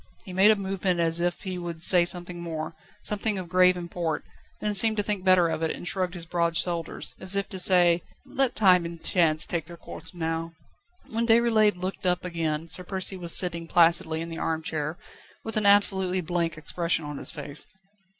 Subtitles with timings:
[0.25, 4.25] He made a movement as if he would say something more, something of grave import,
[4.59, 7.59] then seemed to think better of it, and shrugged his broad shoulders, as if to
[7.59, 10.53] say: "Let time and chance take their course now."
[11.07, 14.97] When Déroulède looked up again Sir Percy was sitting placidly in the arm chair,
[15.43, 17.67] with an absolutely blank expression on his face.